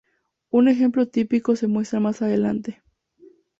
[0.49, 2.81] Un ejemplo típico se muestra más adelante.